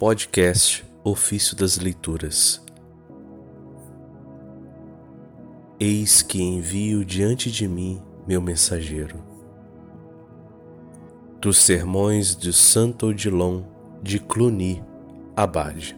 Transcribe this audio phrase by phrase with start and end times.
[0.00, 2.64] podcast Ofício das Leituras.
[5.78, 9.22] Eis que envio diante de mim meu mensageiro.
[11.38, 13.62] Dos sermões de Santo Odilon
[14.02, 14.82] de Cluny,
[15.36, 15.94] Abade.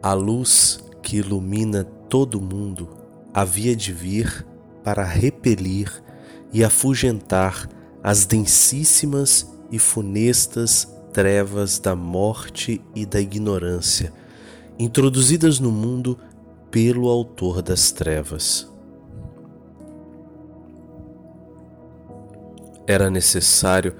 [0.00, 2.88] A luz que ilumina todo o mundo
[3.34, 4.46] havia de vir
[4.84, 5.90] para repelir
[6.52, 7.68] e afugentar
[8.00, 14.12] as densíssimas e funestas trevas da morte e da ignorância,
[14.78, 16.18] introduzidas no mundo
[16.70, 18.68] pelo Autor das Trevas.
[22.86, 23.94] Era necessário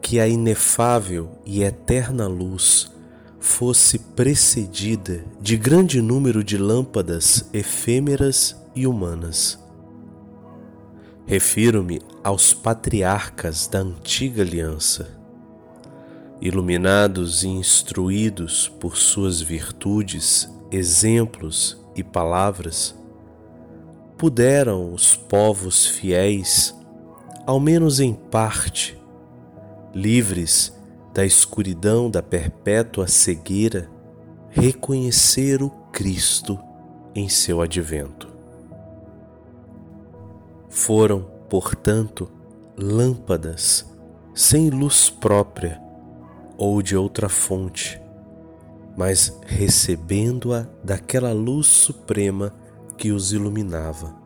[0.00, 2.90] que a inefável e eterna luz
[3.38, 9.61] fosse precedida de grande número de lâmpadas efêmeras e humanas.
[11.32, 15.18] Refiro-me aos patriarcas da antiga aliança.
[16.42, 22.94] Iluminados e instruídos por suas virtudes, exemplos e palavras,
[24.18, 26.74] puderam os povos fiéis,
[27.46, 29.00] ao menos em parte,
[29.94, 30.70] livres
[31.14, 33.90] da escuridão da perpétua cegueira,
[34.50, 36.58] reconhecer o Cristo
[37.14, 38.31] em seu advento.
[40.74, 42.30] Foram, portanto,
[42.78, 43.86] lâmpadas
[44.34, 45.78] sem luz própria
[46.56, 48.00] ou de outra fonte,
[48.96, 52.54] mas recebendo-a daquela luz suprema
[52.96, 54.16] que os iluminava.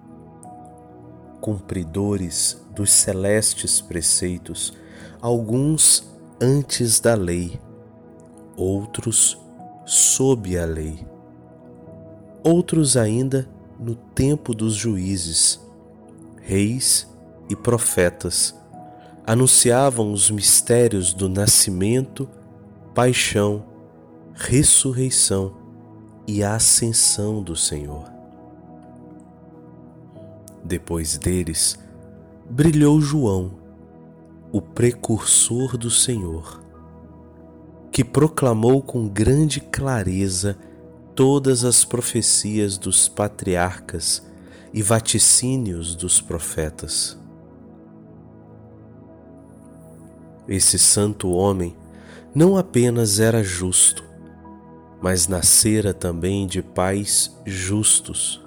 [1.40, 4.72] Cumpridores dos celestes preceitos,
[5.20, 6.08] alguns
[6.40, 7.60] antes da lei,
[8.56, 9.36] outros
[9.84, 11.04] sob a lei,
[12.44, 13.48] outros ainda
[13.80, 15.65] no tempo dos juízes
[16.46, 17.12] reis
[17.48, 18.54] e profetas
[19.26, 22.28] anunciavam os mistérios do nascimento,
[22.94, 23.64] paixão,
[24.32, 25.56] ressurreição
[26.24, 28.04] e ascensão do Senhor.
[30.64, 31.76] Depois deles,
[32.48, 33.58] brilhou João,
[34.52, 36.62] o precursor do Senhor,
[37.90, 40.56] que proclamou com grande clareza
[41.16, 44.25] todas as profecias dos patriarcas
[44.76, 47.18] e vaticínios dos profetas.
[50.46, 51.74] Esse santo homem
[52.34, 54.04] não apenas era justo,
[55.00, 58.44] mas nascera também de pais justos.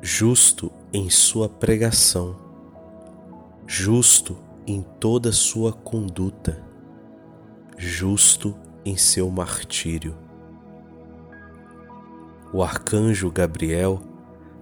[0.00, 2.34] Justo em sua pregação,
[3.66, 6.64] justo em toda sua conduta,
[7.76, 10.31] justo em seu martírio
[12.52, 14.00] o arcanjo Gabriel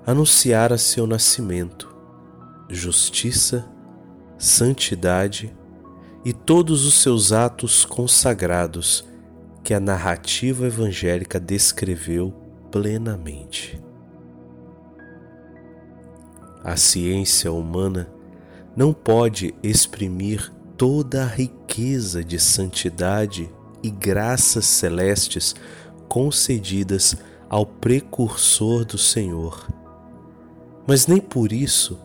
[0.07, 1.95] anunciara seu nascimento,
[2.69, 3.69] justiça,
[4.39, 5.55] santidade
[6.25, 9.05] e todos os seus atos consagrados
[9.63, 12.33] que a narrativa evangélica descreveu
[12.71, 13.81] plenamente.
[16.63, 18.09] A ciência humana
[18.77, 23.51] não pode exprimir toda a riqueza de santidade
[23.83, 25.55] e graças celestes
[26.09, 27.17] concedidas
[27.51, 29.69] ao precursor do Senhor.
[30.87, 31.99] Mas nem por isso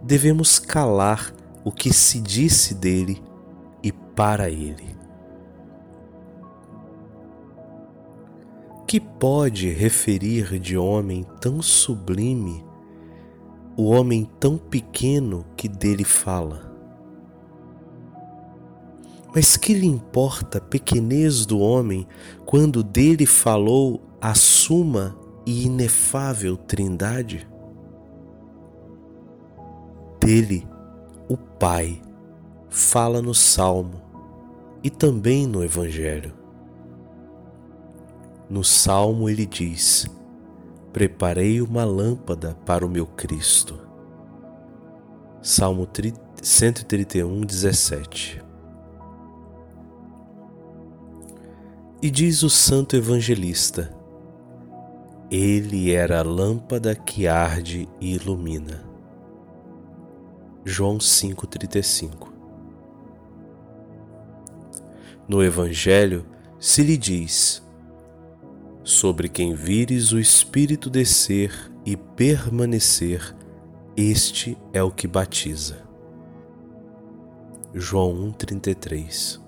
[0.00, 1.34] devemos calar
[1.64, 3.20] o que se disse dele
[3.82, 4.94] e para ele.
[8.86, 12.64] Que pode referir de homem tão sublime
[13.76, 16.73] o homem tão pequeno que dele fala?
[19.34, 22.06] Mas que lhe importa a pequenez do homem
[22.46, 27.48] quando dele falou a suma e inefável Trindade?
[30.20, 30.66] Dele,
[31.28, 32.00] o Pai,
[32.68, 34.00] fala no Salmo
[34.84, 36.32] e também no Evangelho.
[38.48, 40.06] No Salmo ele diz:
[40.92, 43.80] Preparei uma lâmpada para o meu Cristo.
[45.42, 45.88] Salmo
[46.40, 48.43] 131, 17.
[52.04, 53.90] E diz o santo evangelista:
[55.30, 58.84] ele era a lâmpada que arde e ilumina.
[60.66, 62.28] João 5,35
[65.26, 66.26] No Evangelho
[66.60, 67.66] se lhe diz:
[68.82, 73.34] Sobre quem vires o Espírito descer e permanecer,
[73.96, 75.78] este é o que batiza.
[77.72, 79.43] João 1,33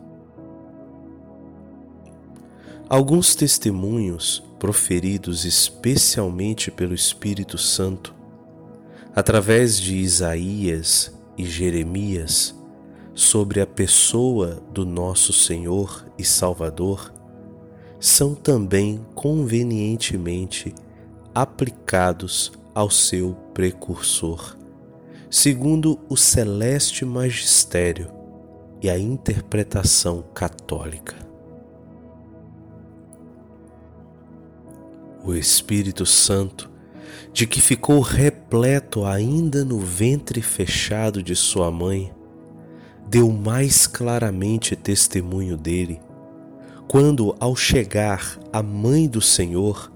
[2.89, 8.15] Alguns testemunhos proferidos especialmente pelo Espírito Santo,
[9.13, 12.55] através de Isaías e Jeremias,
[13.13, 17.13] sobre a pessoa do nosso Senhor e Salvador
[17.99, 20.73] são também convenientemente
[21.35, 24.57] aplicados ao seu precursor,
[25.29, 28.13] segundo o celeste magistério
[28.81, 31.26] e a interpretação católica.
[35.27, 36.71] O Espírito Santo,
[37.33, 42.15] de que ficou repleto ainda no ventre fechado de sua mãe,
[43.09, 46.01] deu mais claramente testemunho dele,
[46.87, 49.93] quando, ao chegar a mãe do Senhor,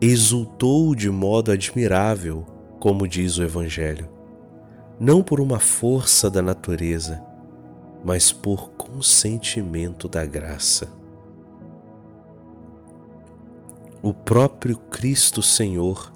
[0.00, 2.46] exultou de modo admirável,
[2.78, 4.08] como diz o Evangelho,
[5.00, 7.20] não por uma força da natureza,
[8.04, 10.97] mas por consentimento da graça.
[14.02, 16.12] O próprio Cristo Senhor,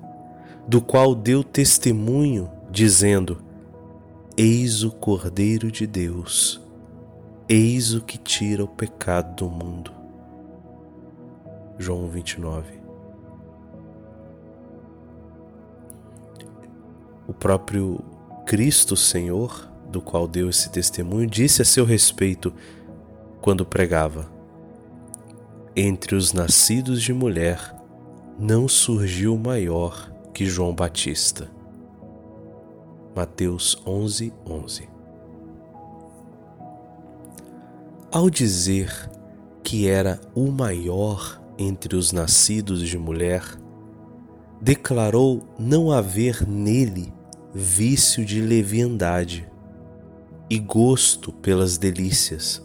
[0.67, 3.38] do qual deu testemunho, dizendo:
[4.37, 6.61] Eis o Cordeiro de Deus,
[7.49, 9.93] eis o que tira o pecado do mundo.
[11.79, 12.81] João 29.
[17.26, 18.05] O próprio
[18.46, 22.52] Cristo Senhor do qual deu esse testemunho, disse a seu respeito
[23.40, 24.26] quando pregava:
[25.74, 27.74] Entre os nascidos de mulher
[28.38, 31.50] não surgiu maior que João Batista.
[33.16, 34.88] Mateus 11, 11.
[38.10, 39.10] Ao dizer
[39.64, 43.42] que era o maior entre os nascidos de mulher,
[44.60, 47.10] declarou não haver nele
[47.54, 49.50] vício de leviandade,
[50.50, 52.62] e gosto pelas delícias,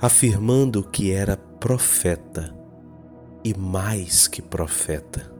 [0.00, 2.54] afirmando que era profeta
[3.44, 5.32] e mais que profeta.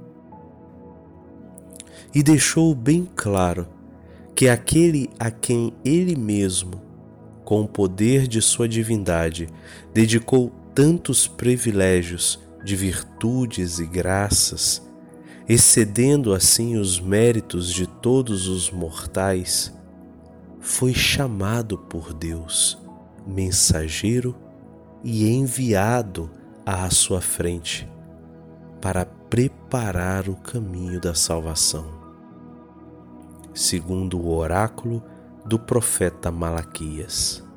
[2.15, 3.69] E deixou bem claro
[4.35, 6.83] que aquele a quem ele mesmo,
[7.45, 9.49] com o poder de sua divindade,
[9.95, 14.83] dedicou tantos privilégios de virtudes e graças,
[15.49, 19.73] excedendo assim os méritos de todos os mortais,
[20.61, 22.77] foi chamado por Deus,
[23.27, 24.35] mensageiro
[25.03, 26.31] e enviado
[26.65, 27.89] à sua frente
[28.81, 31.87] para preparar o caminho da salvação,
[33.55, 35.03] segundo o oráculo
[35.45, 37.48] do profeta Malaquias.